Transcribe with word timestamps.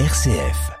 RCF. 0.00 0.72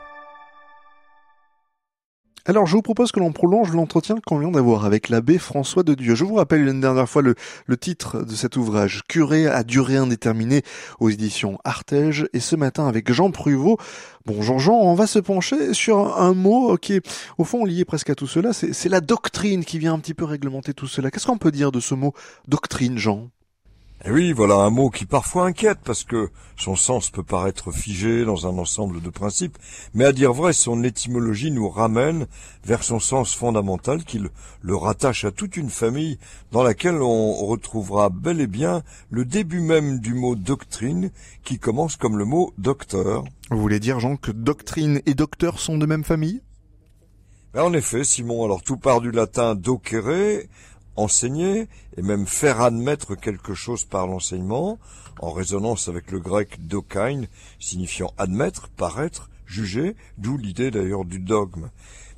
Alors, 2.46 2.66
je 2.66 2.72
vous 2.74 2.82
propose 2.82 3.12
que 3.12 3.20
l'on 3.20 3.30
prolonge 3.30 3.70
l'entretien 3.70 4.16
qu'on 4.26 4.40
vient 4.40 4.50
d'avoir 4.50 4.84
avec 4.84 5.08
l'abbé 5.08 5.38
François 5.38 5.84
de 5.84 5.94
Dieu. 5.94 6.16
Je 6.16 6.24
vous 6.24 6.34
rappelle 6.34 6.66
une 6.66 6.80
dernière 6.80 7.08
fois 7.08 7.22
le, 7.22 7.36
le 7.66 7.76
titre 7.76 8.24
de 8.24 8.34
cet 8.34 8.56
ouvrage, 8.56 9.02
Curé 9.08 9.46
à 9.46 9.62
durée 9.62 9.98
indéterminée 9.98 10.62
aux 10.98 11.10
éditions 11.10 11.58
Artege. 11.62 12.26
Et 12.32 12.40
ce 12.40 12.56
matin, 12.56 12.88
avec 12.88 13.12
Jean 13.12 13.30
Pruvot. 13.30 13.78
Bonjour 14.26 14.58
Jean, 14.58 14.80
on 14.80 14.94
va 14.94 15.06
se 15.06 15.20
pencher 15.20 15.74
sur 15.74 16.20
un 16.20 16.34
mot 16.34 16.76
qui 16.76 16.94
est, 16.94 17.08
au 17.38 17.44
fond, 17.44 17.64
lié 17.64 17.84
presque 17.84 18.10
à 18.10 18.16
tout 18.16 18.26
cela. 18.26 18.52
C'est 18.52 18.88
la 18.88 19.00
doctrine 19.00 19.64
qui 19.64 19.78
vient 19.78 19.94
un 19.94 20.00
petit 20.00 20.14
peu 20.14 20.24
réglementer 20.24 20.74
tout 20.74 20.88
cela. 20.88 21.12
Qu'est-ce 21.12 21.26
qu'on 21.26 21.38
peut 21.38 21.52
dire 21.52 21.70
de 21.70 21.78
ce 21.78 21.94
mot 21.94 22.14
doctrine, 22.48 22.98
Jean? 22.98 23.30
Et 24.04 24.08
eh 24.08 24.12
oui, 24.12 24.32
voilà 24.32 24.56
un 24.56 24.68
mot 24.68 24.90
qui 24.90 25.06
parfois 25.06 25.46
inquiète 25.46 25.78
parce 25.82 26.04
que 26.04 26.28
son 26.58 26.76
sens 26.76 27.08
peut 27.08 27.22
paraître 27.22 27.72
figé 27.72 28.26
dans 28.26 28.46
un 28.46 28.58
ensemble 28.58 29.00
de 29.00 29.08
principes, 29.08 29.56
mais 29.94 30.04
à 30.04 30.12
dire 30.12 30.34
vrai, 30.34 30.52
son 30.52 30.84
étymologie 30.84 31.50
nous 31.50 31.70
ramène 31.70 32.26
vers 32.66 32.82
son 32.82 33.00
sens 33.00 33.34
fondamental 33.34 34.04
qu'il 34.04 34.28
le 34.60 34.76
rattache 34.76 35.24
à 35.24 35.30
toute 35.30 35.56
une 35.56 35.70
famille 35.70 36.18
dans 36.52 36.62
laquelle 36.62 37.00
on 37.00 37.46
retrouvera 37.46 38.10
bel 38.10 38.42
et 38.42 38.46
bien 38.46 38.82
le 39.08 39.24
début 39.24 39.62
même 39.62 40.00
du 40.00 40.12
mot 40.12 40.34
doctrine 40.34 41.10
qui 41.42 41.58
commence 41.58 41.96
comme 41.96 42.18
le 42.18 42.26
mot 42.26 42.52
docteur. 42.58 43.24
Vous 43.50 43.58
voulez 43.58 43.80
dire, 43.80 44.00
Jean, 44.00 44.16
que 44.16 44.32
doctrine 44.32 45.00
et 45.06 45.14
docteur 45.14 45.58
sont 45.58 45.78
de 45.78 45.86
même 45.86 46.04
famille? 46.04 46.42
Ben, 47.54 47.62
En 47.62 47.72
effet, 47.72 48.04
Simon, 48.04 48.44
alors 48.44 48.62
tout 48.62 48.76
part 48.76 49.00
du 49.00 49.12
latin 49.12 49.54
docere, 49.54 50.42
enseigner 50.96 51.68
et 51.96 52.02
même 52.02 52.26
faire 52.26 52.60
admettre 52.60 53.14
quelque 53.14 53.54
chose 53.54 53.84
par 53.84 54.06
l'enseignement, 54.06 54.78
en 55.20 55.30
résonance 55.30 55.88
avec 55.88 56.10
le 56.10 56.20
grec 56.20 56.66
dokain, 56.66 57.22
signifiant 57.58 58.12
admettre, 58.18 58.68
paraître, 58.68 59.30
juger, 59.46 59.96
d'où 60.18 60.36
l'idée 60.36 60.70
d'ailleurs 60.70 61.04
du 61.04 61.18
dogme. 61.18 61.70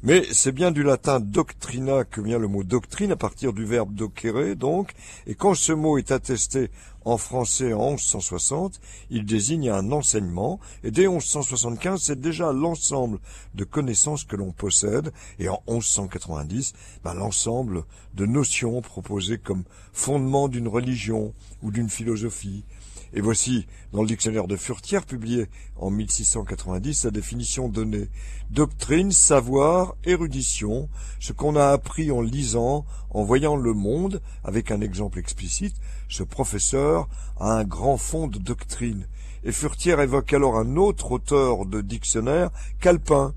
Mais 0.02 0.24
c'est 0.30 0.52
bien 0.52 0.70
du 0.70 0.82
latin 0.82 1.20
doctrina 1.20 2.04
que 2.04 2.20
vient 2.20 2.38
le 2.38 2.48
mot 2.48 2.62
doctrine 2.62 3.12
à 3.12 3.16
partir 3.16 3.52
du 3.52 3.64
verbe 3.64 3.94
docere, 3.94 4.54
donc, 4.54 4.92
et 5.26 5.34
quand 5.34 5.54
ce 5.54 5.72
mot 5.72 5.96
est 5.96 6.12
attesté 6.12 6.70
en 7.06 7.16
français 7.16 7.72
en 7.72 7.92
1160, 7.92 8.80
il 9.10 9.24
désigne 9.24 9.70
un 9.70 9.90
enseignement, 9.92 10.60
et 10.84 10.90
dès 10.90 11.08
1175, 11.08 12.02
c'est 12.02 12.20
déjà 12.20 12.52
l'ensemble 12.52 13.18
de 13.54 13.64
connaissances 13.64 14.24
que 14.24 14.36
l'on 14.36 14.52
possède, 14.52 15.12
et 15.38 15.48
en 15.48 15.62
1190, 15.66 16.74
ben, 17.02 17.14
l'ensemble 17.14 17.84
de 18.14 18.26
notions 18.26 18.82
proposées 18.82 19.38
comme 19.38 19.64
fondement 19.92 20.48
d'une 20.48 20.68
religion 20.68 21.32
ou 21.62 21.70
d'une 21.70 21.88
philosophie, 21.88 22.64
et 23.12 23.20
voici, 23.20 23.66
dans 23.92 24.02
le 24.02 24.08
dictionnaire 24.08 24.46
de 24.46 24.56
Furtière, 24.56 25.06
publié 25.06 25.46
en 25.76 25.90
1690, 25.90 26.94
sa 26.94 27.10
définition 27.10 27.68
donnée. 27.68 28.08
Doctrine, 28.50 29.12
savoir, 29.12 29.94
érudition, 30.04 30.88
ce 31.20 31.32
qu'on 31.32 31.56
a 31.56 31.68
appris 31.68 32.10
en 32.10 32.20
lisant, 32.20 32.84
en 33.10 33.22
voyant 33.22 33.56
le 33.56 33.72
monde, 33.72 34.20
avec 34.44 34.70
un 34.70 34.80
exemple 34.80 35.18
explicite, 35.18 35.76
ce 36.08 36.22
professeur 36.22 37.08
a 37.38 37.52
un 37.52 37.64
grand 37.64 37.96
fond 37.96 38.26
de 38.26 38.38
doctrine. 38.38 39.06
Et 39.44 39.52
Furtière 39.52 40.00
évoque 40.00 40.32
alors 40.32 40.58
un 40.58 40.76
autre 40.76 41.12
auteur 41.12 41.66
de 41.66 41.80
dictionnaire, 41.80 42.50
Calpin, 42.80 43.32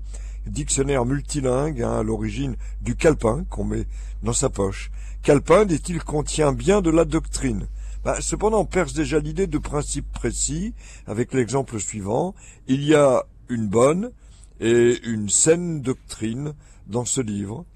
dictionnaire 0.46 1.04
multilingue, 1.04 1.82
hein, 1.82 2.00
à 2.00 2.02
l'origine 2.02 2.56
du 2.82 2.96
Calpin 2.96 3.44
qu'on 3.48 3.64
met 3.64 3.86
dans 4.22 4.32
sa 4.32 4.50
poche. 4.50 4.90
Calpin, 5.22 5.64
dit-il, 5.64 6.02
contient 6.02 6.52
bien 6.52 6.80
de 6.80 6.90
la 6.90 7.04
doctrine. 7.04 7.66
Bah, 8.02 8.16
cependant, 8.20 8.64
perce 8.64 8.94
déjà 8.94 9.18
l'idée 9.18 9.46
de 9.46 9.58
principe 9.58 10.10
précis 10.10 10.72
avec 11.06 11.34
l'exemple 11.34 11.78
suivant. 11.78 12.34
Il 12.66 12.82
y 12.82 12.94
a 12.94 13.26
une 13.50 13.68
bonne 13.68 14.10
et 14.58 14.98
une 15.04 15.28
saine 15.28 15.82
doctrine 15.82 16.54
dans 16.86 17.04
ce 17.04 17.20
livre. 17.20 17.66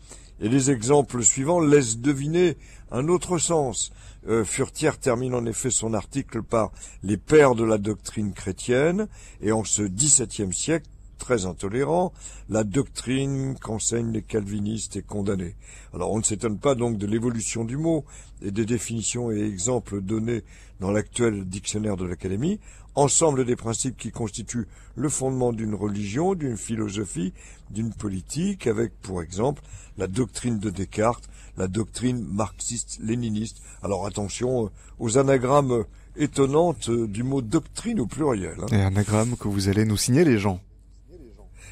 Et 0.41 0.49
les 0.49 0.71
exemples 0.71 1.23
suivants 1.23 1.61
laissent 1.61 1.99
deviner 1.99 2.57
un 2.91 3.09
autre 3.09 3.39
sens. 3.39 3.93
Euh, 4.27 4.45
Furtière 4.45 4.99
termine 4.99 5.35
en 5.35 5.45
effet 5.45 5.71
son 5.71 5.93
article 5.93 6.43
par 6.43 6.73
les 7.03 7.19
pères 7.19 7.55
de 7.55 7.65
la 7.65 7.77
doctrine 7.77 8.33
chrétienne, 8.33 9.09
et 9.43 9.53
en 9.53 9.65
ce 9.65 9.83
XVIIe 9.83 10.53
siècle, 10.53 10.89
très 11.25 11.47
intolérant, 11.47 12.13
la 12.51 12.65
doctrine 12.65 13.57
qu'enseignent 13.59 14.13
les 14.13 14.21
calvinistes 14.21 14.97
est 14.97 15.07
condamnée. 15.07 15.57
Alors 15.95 16.13
on 16.13 16.19
ne 16.19 16.23
s'étonne 16.23 16.59
pas 16.59 16.75
donc 16.75 16.99
de 16.99 17.07
l'évolution 17.07 17.65
du 17.65 17.79
mot 17.79 18.05
et 18.43 18.51
des 18.51 18.67
définitions 18.67 19.33
et 19.33 19.41
exemples 19.41 20.03
donnés 20.03 20.45
dans 20.81 20.91
l'actuel 20.91 21.47
dictionnaire 21.47 21.97
de 21.97 22.05
l'Académie, 22.05 22.61
ensemble 22.95 23.47
des 23.47 23.57
principes 23.57 23.97
qui 23.97 24.11
constituent 24.11 24.69
le 24.97 25.09
fondement 25.09 25.55
d'une 25.55 25.75
religion, 25.75 26.35
d'une 26.35 26.59
philosophie, 26.59 27.33
d'une 27.71 27.95
politique, 27.95 28.67
avec 28.67 28.93
pour 29.01 29.23
exemple 29.23 29.63
la 29.97 30.09
doctrine 30.09 30.59
de 30.59 30.69
Descartes, 30.69 31.31
la 31.57 31.69
doctrine 31.69 32.23
marxiste-léniniste. 32.23 33.63
Alors 33.83 34.05
attention 34.05 34.67
euh, 34.67 34.69
aux 34.99 35.17
anagrammes 35.17 35.87
étonnantes 36.17 36.91
euh, 36.91 37.09
du 37.09 37.23
mot 37.23 37.41
doctrine 37.41 37.99
au 37.99 38.07
pluriel. 38.07 38.59
Hein. 38.61 38.67
Et 38.73 38.83
anagramme 38.83 39.37
que 39.39 39.49
vous 39.49 39.71
allez 39.71 39.87
nous 39.87 39.97
signer 39.97 40.25
les 40.25 40.37
gens. 40.37 40.61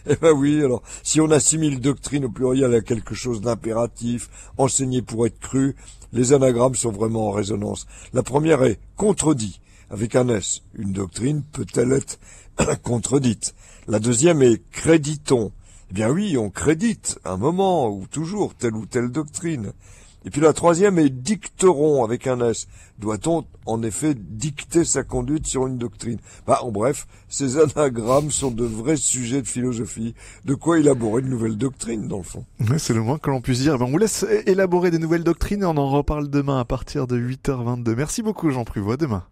Eh 0.09 0.17
ben 0.17 0.33
oui, 0.33 0.63
alors, 0.65 0.83
si 1.05 1.21
on 1.21 1.31
assimile 1.31 1.81
doctrine 1.81 2.25
au 2.25 2.29
pluriel 2.29 2.75
à 2.75 2.81
quelque 2.81 3.15
chose 3.15 3.41
d'impératif, 3.41 4.29
enseigné 4.59 5.01
pour 5.01 5.27
être 5.27 5.39
cru, 5.39 5.77
les 6.13 6.33
anagrammes 6.33 6.75
sont 6.75 6.91
vraiment 6.91 7.29
en 7.29 7.31
résonance. 7.31 7.87
La 8.13 8.25
première 8.25 8.65
est 8.65 8.81
contredit, 8.97 9.61
avec 9.91 10.17
un 10.17 10.29
S. 10.29 10.63
Une 10.75 10.93
doctrine 10.93 11.43
peut-elle 11.53 11.93
être 11.93 12.19
contredite? 12.83 13.55
La 13.87 14.01
deuxième 14.01 14.43
est 14.43 14.61
créditons. 14.73 15.53
Eh 15.91 15.95
bien 15.95 16.11
oui, 16.11 16.37
on 16.37 16.51
crédite, 16.51 17.21
un 17.25 17.37
moment, 17.37 17.89
ou 17.89 18.07
toujours, 18.11 18.55
telle 18.55 18.75
ou 18.75 18.87
telle 18.87 19.11
doctrine. 19.11 19.73
Et 20.25 20.31
puis 20.31 20.41
la 20.41 20.53
troisième 20.53 20.99
est 20.99 21.11
dicteron 21.11 22.05
avec 22.05 22.27
un 22.27 22.41
S. 22.49 22.69
Doit-on 22.99 23.45
en 23.67 23.83
effet 23.83 24.15
dicter 24.15 24.85
sa 24.85 25.03
conduite 25.03 25.47
sur 25.47 25.67
une 25.67 25.79
doctrine? 25.79 26.19
Bah, 26.47 26.61
En 26.63 26.71
bref, 26.71 27.07
ces 27.29 27.59
anagrammes 27.59 28.31
sont 28.31 28.51
de 28.51 28.65
vrais 28.65 28.97
sujets 28.97 29.43
de 29.43 29.49
philosophie. 29.49 30.15
De 30.45 30.55
quoi 30.55 30.79
élaborer 30.79 31.23
de 31.23 31.29
nouvelles 31.29 31.57
doctrines, 31.57 32.07
dans 32.07 32.19
le 32.19 32.23
fond? 32.23 32.45
C'est 32.79 32.95
le 32.95 33.03
moins 33.03 33.19
que 33.19 33.31
l'on 33.31 33.41
puisse 33.41 33.61
dire. 33.61 33.79
Ben, 33.79 33.87
on 33.87 33.91
vous 33.91 33.99
laisse 33.99 34.25
élaborer 34.47 34.91
des 34.91 34.99
nouvelles 34.99 35.25
doctrines 35.25 35.63
et 35.63 35.67
on 35.67 35.77
en 35.77 35.91
reparle 35.91 36.29
demain 36.31 36.61
à 36.61 36.65
partir 36.65 37.07
de 37.07 37.19
8h22. 37.19 37.95
Merci 37.97 38.23
beaucoup 38.23 38.51
Jean 38.51 38.65
Pruvot. 38.65 38.97
demain. 38.97 39.25